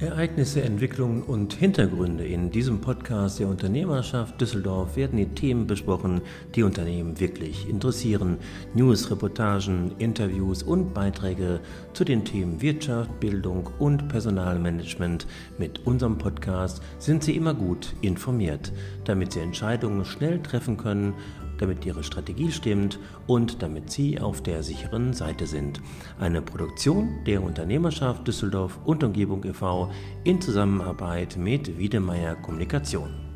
Ereignisse, 0.00 0.62
Entwicklungen 0.62 1.22
und 1.22 1.52
Hintergründe 1.52 2.24
in 2.24 2.50
diesem 2.50 2.80
Podcast 2.80 3.38
der 3.38 3.48
Unternehmerschaft 3.48 4.40
Düsseldorf 4.40 4.96
werden 4.96 5.18
die 5.18 5.26
Themen 5.26 5.66
besprochen, 5.66 6.22
die 6.54 6.62
Unternehmen 6.62 7.20
wirklich 7.20 7.68
interessieren. 7.68 8.38
News, 8.72 9.10
Reportagen, 9.10 9.92
Interviews 9.98 10.62
und 10.62 10.94
Beiträge 10.94 11.60
zu 11.92 12.04
den 12.04 12.24
Themen 12.24 12.62
Wirtschaft, 12.62 13.20
Bildung 13.20 13.68
und 13.78 14.08
Personalmanagement. 14.08 15.26
Mit 15.58 15.86
unserem 15.86 16.16
Podcast 16.16 16.82
sind 16.98 17.22
Sie 17.22 17.36
immer 17.36 17.52
gut 17.52 17.92
informiert, 18.00 18.72
damit 19.04 19.32
Sie 19.34 19.40
Entscheidungen 19.40 20.06
schnell 20.06 20.42
treffen 20.42 20.78
können 20.78 21.12
damit 21.60 21.84
Ihre 21.84 22.02
Strategie 22.02 22.50
stimmt 22.50 22.98
und 23.26 23.62
damit 23.62 23.90
Sie 23.90 24.20
auf 24.20 24.42
der 24.42 24.62
sicheren 24.62 25.12
Seite 25.12 25.46
sind. 25.46 25.80
Eine 26.18 26.42
Produktion 26.42 27.24
der 27.26 27.42
Unternehmerschaft 27.42 28.26
Düsseldorf 28.26 28.78
und 28.84 29.04
Umgebung 29.04 29.44
e.V. 29.44 29.90
in 30.24 30.40
Zusammenarbeit 30.40 31.36
mit 31.36 31.78
Wiedemeyer 31.78 32.36
Kommunikation. 32.36 33.30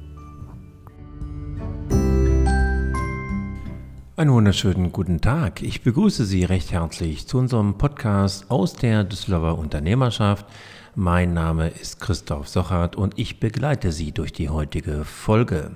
Einen 4.17 4.33
wunderschönen 4.33 4.93
guten 4.93 5.21
Tag. 5.21 5.61
Ich 5.61 5.83
begrüße 5.83 6.25
Sie 6.25 6.45
recht 6.45 6.71
herzlich 6.71 7.27
zu 7.27 7.37
unserem 7.37 7.79
Podcast 7.79 8.49
aus 8.49 8.75
der 8.75 9.03
Düsseldorfer 9.03 9.59
Unternehmerschaft. 9.59 10.47
Mein 10.95 11.35
Name 11.35 11.71
ist 11.71 11.99
Christoph 11.99 12.47
Sochert 12.47 12.95
und 12.95 13.19
ich 13.19 13.41
begleite 13.41 13.91
Sie 13.91 14.13
durch 14.13 14.33
die 14.33 14.49
heutige 14.49 15.05
Folge. 15.05 15.73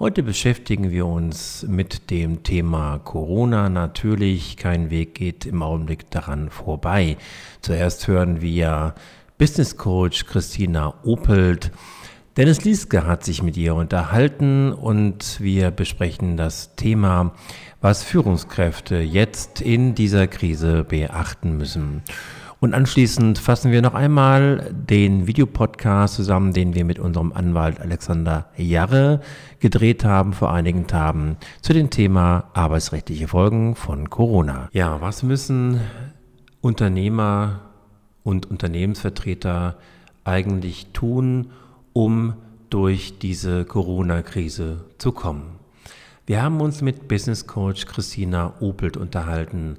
Heute 0.00 0.22
beschäftigen 0.22 0.92
wir 0.92 1.06
uns 1.06 1.66
mit 1.68 2.12
dem 2.12 2.44
Thema 2.44 3.00
Corona. 3.00 3.68
Natürlich, 3.68 4.56
kein 4.56 4.90
Weg 4.90 5.16
geht 5.16 5.44
im 5.44 5.60
Augenblick 5.60 6.08
daran 6.12 6.50
vorbei. 6.50 7.16
Zuerst 7.62 8.06
hören 8.06 8.40
wir 8.40 8.94
Business 9.38 9.76
Coach 9.76 10.24
Christina 10.26 10.94
Opelt. 11.02 11.72
Dennis 12.36 12.62
Lieske 12.62 13.08
hat 13.08 13.24
sich 13.24 13.42
mit 13.42 13.56
ihr 13.56 13.74
unterhalten 13.74 14.72
und 14.72 15.40
wir 15.40 15.72
besprechen 15.72 16.36
das 16.36 16.76
Thema, 16.76 17.34
was 17.80 18.04
Führungskräfte 18.04 18.98
jetzt 18.98 19.60
in 19.60 19.96
dieser 19.96 20.28
Krise 20.28 20.84
beachten 20.84 21.56
müssen. 21.56 22.04
Und 22.60 22.74
anschließend 22.74 23.38
fassen 23.38 23.70
wir 23.70 23.82
noch 23.82 23.94
einmal 23.94 24.74
den 24.74 25.28
Videopodcast 25.28 26.14
zusammen, 26.14 26.52
den 26.52 26.74
wir 26.74 26.84
mit 26.84 26.98
unserem 26.98 27.32
Anwalt 27.32 27.78
Alexander 27.78 28.46
Jarre 28.56 29.20
gedreht 29.60 30.04
haben 30.04 30.32
vor 30.32 30.52
einigen 30.52 30.88
Tagen 30.88 31.36
zu 31.62 31.72
dem 31.72 31.90
Thema 31.90 32.50
arbeitsrechtliche 32.54 33.28
Folgen 33.28 33.76
von 33.76 34.10
Corona. 34.10 34.68
Ja, 34.72 35.00
was 35.00 35.22
müssen 35.22 35.80
Unternehmer 36.60 37.60
und 38.24 38.46
Unternehmensvertreter 38.46 39.76
eigentlich 40.24 40.88
tun, 40.92 41.52
um 41.92 42.34
durch 42.70 43.20
diese 43.20 43.64
Corona-Krise 43.66 44.84
zu 44.98 45.12
kommen? 45.12 45.60
Wir 46.26 46.42
haben 46.42 46.60
uns 46.60 46.82
mit 46.82 47.06
Business 47.06 47.46
Coach 47.46 47.86
Christina 47.86 48.54
Opelt 48.58 48.96
unterhalten 48.96 49.76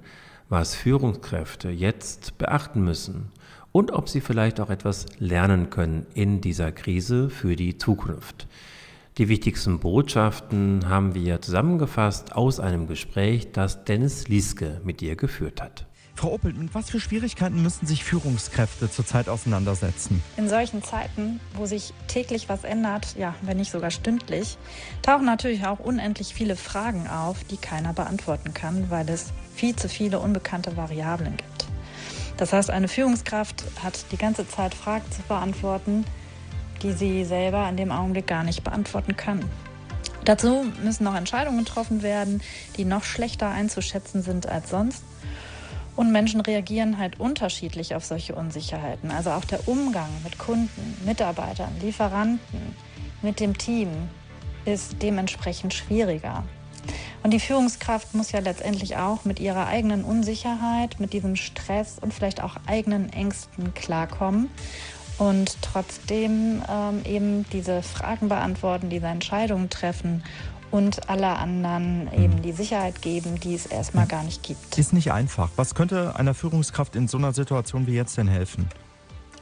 was 0.49 0.75
Führungskräfte 0.75 1.69
jetzt 1.69 2.37
beachten 2.37 2.83
müssen 2.83 3.31
und 3.71 3.91
ob 3.91 4.09
sie 4.09 4.19
vielleicht 4.19 4.59
auch 4.59 4.69
etwas 4.69 5.05
lernen 5.19 5.69
können 5.69 6.07
in 6.13 6.41
dieser 6.41 6.71
Krise 6.71 7.29
für 7.29 7.55
die 7.55 7.77
Zukunft. 7.77 8.47
Die 9.19 9.27
wichtigsten 9.27 9.79
Botschaften 9.79 10.87
haben 10.87 11.13
wir 11.13 11.41
zusammengefasst 11.41 12.31
aus 12.37 12.61
einem 12.61 12.87
Gespräch, 12.87 13.51
das 13.51 13.83
Dennis 13.83 14.29
Lieske 14.29 14.79
mit 14.85 15.01
ihr 15.01 15.17
geführt 15.17 15.61
hat. 15.61 15.85
Frau 16.15 16.31
Opel, 16.31 16.53
mit 16.53 16.73
was 16.73 16.89
für 16.89 17.01
Schwierigkeiten 17.01 17.61
müssen 17.61 17.85
sich 17.85 18.05
Führungskräfte 18.05 18.89
zurzeit 18.89 19.27
auseinandersetzen? 19.27 20.23
In 20.37 20.47
solchen 20.47 20.81
Zeiten, 20.83 21.41
wo 21.53 21.65
sich 21.65 21.93
täglich 22.07 22.47
was 22.47 22.63
ändert, 22.63 23.17
ja, 23.17 23.35
wenn 23.41 23.57
nicht 23.57 23.73
sogar 23.73 23.91
stündlich, 23.91 24.57
tauchen 25.01 25.25
natürlich 25.25 25.65
auch 25.65 25.79
unendlich 25.79 26.33
viele 26.33 26.55
Fragen 26.55 27.09
auf, 27.09 27.43
die 27.43 27.57
keiner 27.57 27.91
beantworten 27.91 28.53
kann, 28.53 28.89
weil 28.89 29.09
es 29.09 29.33
viel 29.53 29.75
zu 29.75 29.89
viele 29.89 30.19
unbekannte 30.19 30.77
Variablen 30.77 31.35
gibt. 31.35 31.67
Das 32.37 32.53
heißt, 32.53 32.69
eine 32.69 32.87
Führungskraft 32.87 33.65
hat 33.83 34.05
die 34.13 34.17
ganze 34.17 34.47
Zeit 34.47 34.73
Fragen 34.73 35.11
zu 35.11 35.21
beantworten, 35.23 36.05
die 36.81 36.93
sie 36.93 37.25
selber 37.25 37.67
in 37.69 37.77
dem 37.77 37.91
Augenblick 37.91 38.27
gar 38.27 38.43
nicht 38.43 38.63
beantworten 38.63 39.15
kann. 39.15 39.43
Dazu 40.25 40.65
müssen 40.83 41.03
noch 41.03 41.15
Entscheidungen 41.15 41.65
getroffen 41.65 42.03
werden, 42.03 42.41
die 42.77 42.85
noch 42.85 43.03
schlechter 43.03 43.49
einzuschätzen 43.49 44.21
sind 44.21 44.47
als 44.47 44.69
sonst. 44.69 45.03
Und 45.95 46.11
Menschen 46.11 46.39
reagieren 46.41 46.97
halt 46.97 47.19
unterschiedlich 47.19 47.95
auf 47.95 48.05
solche 48.05 48.35
Unsicherheiten. 48.35 49.11
Also 49.11 49.31
auch 49.31 49.43
der 49.43 49.67
Umgang 49.67 50.09
mit 50.23 50.37
Kunden, 50.37 50.97
Mitarbeitern, 51.05 51.71
Lieferanten, 51.81 52.75
mit 53.21 53.39
dem 53.39 53.57
Team 53.57 53.89
ist 54.65 55.01
dementsprechend 55.01 55.73
schwieriger. 55.73 56.43
Und 57.21 57.31
die 57.31 57.39
Führungskraft 57.39 58.13
muss 58.13 58.31
ja 58.31 58.39
letztendlich 58.39 58.95
auch 58.95 59.25
mit 59.25 59.39
ihrer 59.39 59.67
eigenen 59.67 60.05
Unsicherheit, 60.05 60.99
mit 60.99 61.11
diesem 61.11 61.35
Stress 61.35 61.97
und 61.99 62.13
vielleicht 62.13 62.41
auch 62.41 62.55
eigenen 62.65 63.11
Ängsten 63.11 63.73
klarkommen 63.73 64.49
und 65.19 65.61
trotzdem 65.61 66.63
ähm, 66.67 67.01
eben 67.05 67.45
diese 67.51 67.83
Fragen 67.83 68.29
beantworten, 68.29 68.89
diese 68.89 69.07
Entscheidungen 69.07 69.69
treffen 69.69 70.23
und 70.71 71.09
alle 71.09 71.27
anderen 71.27 72.09
eben 72.13 72.41
die 72.41 72.51
Sicherheit 72.51 73.01
geben, 73.01 73.39
die 73.39 73.53
es 73.53 73.65
erstmal 73.65 74.07
gar 74.07 74.23
nicht 74.23 74.43
gibt. 74.43 74.77
Ist 74.77 74.93
nicht 74.93 75.11
einfach. 75.11 75.49
Was 75.55 75.75
könnte 75.75 76.15
einer 76.15 76.33
Führungskraft 76.33 76.95
in 76.95 77.07
so 77.07 77.17
einer 77.17 77.33
Situation 77.33 77.85
wie 77.85 77.95
jetzt 77.95 78.17
denn 78.17 78.27
helfen? 78.27 78.69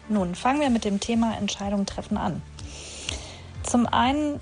Nun, 0.10 0.36
fangen 0.36 0.62
wir 0.62 0.70
mit 0.70 0.86
dem 0.86 1.00
Thema 1.00 1.38
Entscheidungen 1.38 1.86
treffen 1.86 2.18
an. 2.18 2.42
Zum 3.64 3.86
einen 3.86 4.40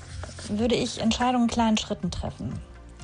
würde 0.50 0.76
ich 0.76 1.02
Entscheidungen 1.02 1.46
in 1.46 1.54
kleinen 1.54 1.78
Schritten 1.78 2.12
treffen. 2.12 2.54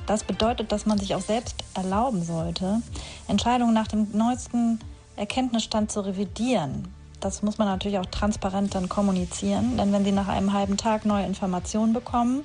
Das 0.06 0.24
bedeutet, 0.24 0.72
dass 0.72 0.86
man 0.86 0.98
sich 0.98 1.14
auch 1.14 1.20
selbst 1.20 1.56
erlauben 1.74 2.22
sollte, 2.22 2.80
Entscheidungen 3.28 3.74
nach 3.74 3.88
dem 3.88 4.08
neuesten 4.12 4.78
Erkenntnisstand 5.16 5.90
zu 5.90 6.00
revidieren. 6.00 6.88
Das 7.22 7.42
muss 7.42 7.56
man 7.56 7.68
natürlich 7.68 7.98
auch 7.98 8.06
transparent 8.06 8.74
dann 8.74 8.88
kommunizieren, 8.88 9.78
denn 9.78 9.92
wenn 9.92 10.04
Sie 10.04 10.12
nach 10.12 10.28
einem 10.28 10.52
halben 10.52 10.76
Tag 10.76 11.06
neue 11.06 11.24
Informationen 11.24 11.92
bekommen, 11.92 12.44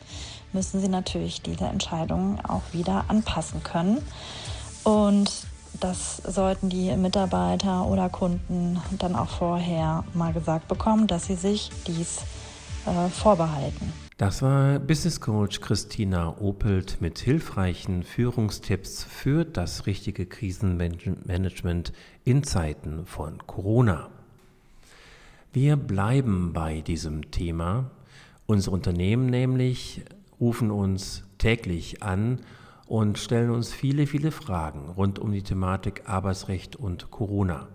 müssen 0.53 0.79
sie 0.79 0.87
natürlich 0.87 1.41
diese 1.41 1.65
Entscheidungen 1.65 2.39
auch 2.41 2.61
wieder 2.73 3.05
anpassen 3.09 3.63
können. 3.63 3.97
Und 4.83 5.31
das 5.79 6.17
sollten 6.17 6.69
die 6.69 6.95
Mitarbeiter 6.95 7.85
oder 7.85 8.09
Kunden 8.09 8.79
dann 8.97 9.15
auch 9.15 9.29
vorher 9.29 10.03
mal 10.13 10.33
gesagt 10.33 10.67
bekommen, 10.67 11.07
dass 11.07 11.27
sie 11.27 11.35
sich 11.35 11.69
dies 11.85 12.21
äh, 12.85 13.09
vorbehalten. 13.09 13.93
Das 14.17 14.41
war 14.41 14.79
Business 14.79 15.21
Coach 15.21 15.61
Christina 15.61 16.35
Opelt 16.39 17.01
mit 17.01 17.19
hilfreichen 17.19 18.01
Führungstipps 18.01 19.03
für 19.03 19.45
das 19.45 19.85
richtige 19.85 20.25
Krisenmanagement 20.25 21.93
in 22.25 22.43
Zeiten 22.43 23.05
von 23.05 23.45
Corona. 23.45 24.09
Wir 25.53 25.77
bleiben 25.77 26.51
bei 26.53 26.81
diesem 26.81 27.31
Thema. 27.31 27.89
Unser 28.45 28.71
Unternehmen 28.73 29.27
nämlich 29.27 30.03
rufen 30.39 30.71
uns 30.71 31.23
täglich 31.37 32.03
an 32.03 32.41
und 32.85 33.17
stellen 33.17 33.49
uns 33.49 33.73
viele, 33.73 34.07
viele 34.07 34.31
Fragen 34.31 34.89
rund 34.89 35.19
um 35.19 35.31
die 35.31 35.43
Thematik 35.43 36.03
Arbeitsrecht 36.05 36.75
und 36.75 37.11
Corona. 37.11 37.67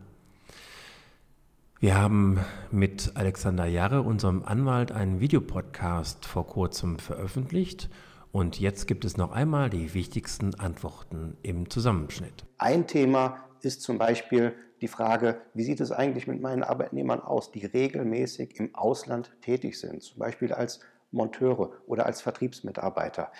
Wir 1.80 1.96
haben 1.96 2.38
mit 2.70 3.12
Alexander 3.14 3.66
Jarre, 3.66 4.02
unserem 4.02 4.44
Anwalt, 4.44 4.92
einen 4.92 5.20
Videopodcast 5.20 6.26
vor 6.26 6.46
kurzem 6.46 6.98
veröffentlicht 6.98 7.88
und 8.30 8.60
jetzt 8.60 8.86
gibt 8.86 9.04
es 9.04 9.16
noch 9.16 9.32
einmal 9.32 9.68
die 9.68 9.92
wichtigsten 9.94 10.54
Antworten 10.54 11.36
im 11.42 11.68
Zusammenschnitt. 11.68 12.44
Ein 12.58 12.86
Thema 12.86 13.38
ist 13.62 13.82
zum 13.82 13.98
Beispiel 13.98 14.54
die 14.82 14.88
Frage, 14.88 15.40
wie 15.54 15.62
sieht 15.62 15.80
es 15.80 15.92
eigentlich 15.92 16.26
mit 16.26 16.40
meinen 16.40 16.64
Arbeitnehmern 16.64 17.20
aus, 17.20 17.52
die 17.52 17.64
regelmäßig 17.64 18.58
im 18.58 18.74
Ausland 18.74 19.30
tätig 19.40 19.78
sind, 19.78 20.02
zum 20.02 20.18
Beispiel 20.18 20.52
als 20.52 20.80
Monteure 21.12 21.70
oder 21.86 22.04
als 22.04 22.20
Vertriebsmitarbeiter. 22.20 23.30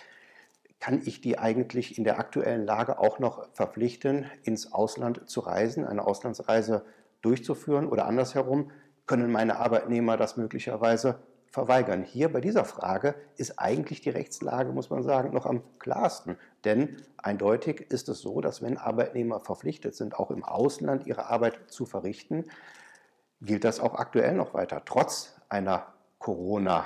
Kann 0.78 1.02
ich 1.04 1.20
die 1.20 1.38
eigentlich 1.38 1.98
in 1.98 2.04
der 2.04 2.18
aktuellen 2.18 2.64
Lage 2.64 2.98
auch 2.98 3.18
noch 3.18 3.48
verpflichten, 3.52 4.26
ins 4.44 4.72
Ausland 4.72 5.28
zu 5.28 5.40
reisen, 5.40 5.84
eine 5.84 6.06
Auslandsreise 6.06 6.84
durchzuführen 7.22 7.86
oder 7.86 8.06
andersherum? 8.06 8.70
Können 9.06 9.30
meine 9.30 9.56
Arbeitnehmer 9.58 10.16
das 10.16 10.36
möglicherweise 10.36 11.18
verweigern? 11.52 12.02
Hier 12.02 12.32
bei 12.32 12.40
dieser 12.40 12.64
Frage 12.64 13.14
ist 13.36 13.58
eigentlich 13.60 14.00
die 14.00 14.10
Rechtslage, 14.10 14.72
muss 14.72 14.90
man 14.90 15.04
sagen, 15.04 15.32
noch 15.32 15.46
am 15.46 15.62
klarsten. 15.78 16.36
Denn 16.64 16.96
eindeutig 17.18 17.92
ist 17.92 18.08
es 18.08 18.20
so, 18.20 18.40
dass 18.40 18.62
wenn 18.62 18.78
Arbeitnehmer 18.78 19.38
verpflichtet 19.38 19.94
sind, 19.94 20.18
auch 20.18 20.30
im 20.32 20.42
Ausland 20.42 21.06
ihre 21.06 21.26
Arbeit 21.26 21.58
zu 21.68 21.86
verrichten, 21.86 22.46
gilt 23.40 23.64
das 23.64 23.78
auch 23.78 23.94
aktuell 23.94 24.34
noch 24.34 24.54
weiter, 24.54 24.82
trotz 24.84 25.36
einer 25.48 25.86
Corona- 26.18 26.84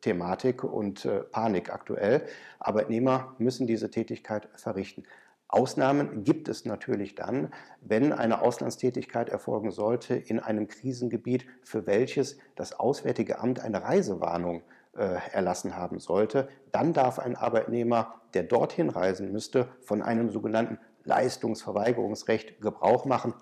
Thematik 0.00 0.64
und 0.64 1.04
äh, 1.04 1.20
Panik 1.20 1.72
aktuell. 1.72 2.26
Arbeitnehmer 2.58 3.34
müssen 3.38 3.66
diese 3.66 3.90
Tätigkeit 3.90 4.48
verrichten. 4.54 5.04
Ausnahmen 5.52 6.24
gibt 6.24 6.48
es 6.48 6.64
natürlich 6.64 7.14
dann, 7.14 7.52
wenn 7.82 8.12
eine 8.12 8.40
Auslandstätigkeit 8.40 9.28
erfolgen 9.28 9.70
sollte 9.70 10.14
in 10.14 10.40
einem 10.40 10.66
Krisengebiet, 10.66 11.46
für 11.62 11.86
welches 11.86 12.38
das 12.56 12.72
Auswärtige 12.72 13.38
Amt 13.38 13.60
eine 13.60 13.82
Reisewarnung 13.82 14.62
äh, 14.96 15.18
erlassen 15.32 15.76
haben 15.76 15.98
sollte. 15.98 16.48
Dann 16.72 16.94
darf 16.94 17.18
ein 17.18 17.36
Arbeitnehmer, 17.36 18.14
der 18.32 18.44
dorthin 18.44 18.88
reisen 18.88 19.30
müsste, 19.30 19.68
von 19.82 20.00
einem 20.00 20.30
sogenannten 20.30 20.78
Leistungsverweigerungsrecht 21.04 22.60
Gebrauch 22.62 23.04
machen 23.04 23.34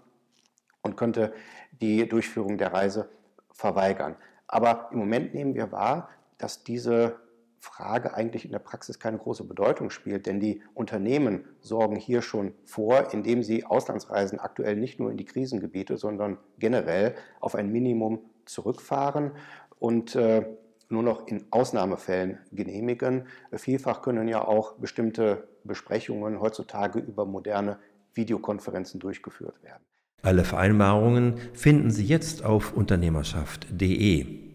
und 0.83 0.97
könnte 0.97 1.33
die 1.81 2.09
Durchführung 2.09 2.59
der 2.59 2.73
Reise 2.73 3.09
verweigern. 3.53 4.17
Aber 4.49 4.89
im 4.91 4.99
Moment 4.99 5.33
nehmen 5.33 5.55
wir 5.55 5.71
wahr, 5.71 6.09
dass 6.39 6.65
diese 6.65 7.21
Frage 7.61 8.15
eigentlich 8.15 8.47
in 8.47 8.53
der 8.53 8.59
Praxis 8.59 8.99
keine 8.99 9.19
große 9.19 9.45
Bedeutung 9.45 9.91
spielt, 9.91 10.27
denn 10.27 10.41
die 10.41 10.63
Unternehmen 10.73 11.45
sorgen 11.61 11.97
hier 11.97 12.23
schon 12.23 12.55
vor, 12.65 13.13
indem 13.13 13.43
sie 13.43 13.67
Auslandsreisen 13.67 14.41
aktuell 14.41 14.77
nicht 14.77 14.99
nur 14.99 15.11
in 15.11 15.19
die 15.19 15.27
Krisengebiete, 15.27 15.99
sondern 15.99 16.39
generell 16.59 17.15
auf 17.39 17.55
ein 17.55 17.71
Minimum 17.71 18.21
zurückfahren 18.47 19.33
und 19.79 20.17
äh, 20.17 20.47
nur 20.89 21.03
noch 21.03 21.27
in 21.29 21.45
Ausnahmefällen 21.51 22.39
genehmigen. 22.51 23.27
Vielfach 23.53 24.01
können 24.01 24.27
ja 24.27 24.43
auch 24.43 24.75
bestimmte 24.79 25.47
Besprechungen 25.63 26.41
heutzutage 26.41 26.99
über 26.99 27.27
moderne 27.27 27.79
Videokonferenzen 28.15 29.01
durchgeführt 29.01 29.63
werden. 29.63 29.85
Alle 30.23 30.45
Vereinbarungen 30.45 31.39
finden 31.53 31.91
Sie 31.91 32.05
jetzt 32.05 32.45
auf 32.45 32.73
unternehmerschaft.de. 32.73 34.50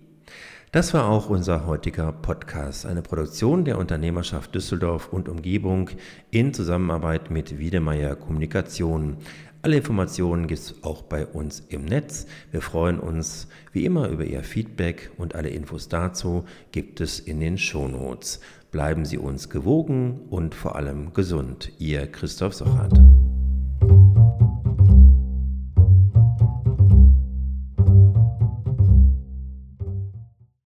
Das 0.76 0.94
war 0.94 1.08
auch 1.08 1.30
unser 1.30 1.66
heutiger 1.68 2.12
Podcast, 2.12 2.86
eine 2.86 3.02
Produktion 3.02 3.64
der 3.64 3.78
Unternehmerschaft 3.78 4.54
Düsseldorf 4.54 5.08
und 5.08 5.30
Umgebung 5.30 5.90
in 6.32 6.54
Zusammenarbeit 6.54 7.32
mit 7.32 7.58
Wiedemeyer 7.58 8.18
Kommunikation. 8.18 9.16
Alle 9.62 9.78
Informationen 9.78 10.48
gibt 10.48 10.60
es 10.60 10.84
auch 10.84 11.04
bei 11.04 11.26
uns 11.28 11.62
im 11.70 11.86
Netz. 11.86 12.26
Wir 12.52 12.62
freuen 12.62 13.00
uns 13.00 13.48
wie 13.72 13.86
immer 13.86 14.10
über 14.10 14.26
Ihr 14.26 14.44
Feedback 14.44 15.12
und 15.18 15.34
alle 15.34 15.48
Infos 15.48 15.88
dazu 15.88 16.44
gibt 16.74 17.00
es 17.00 17.22
in 17.22 17.40
den 17.40 17.58
Shownotes. 17.58 18.42
Bleiben 18.72 19.06
Sie 19.06 19.18
uns 19.18 19.50
gewogen 19.50 20.24
und 20.30 20.56
vor 20.56 20.76
allem 20.76 21.14
gesund. 21.14 21.72
Ihr 21.80 22.06
Christoph 22.08 22.54
Sochert. 22.54 23.00